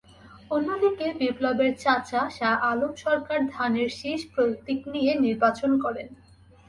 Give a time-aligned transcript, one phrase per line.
[0.51, 6.07] অন্যদিকে বিপ্লবের চাচা শাহ আলম সরকার ধানের শীষ প্রতীক নিয়ে নির্বাচন করেন।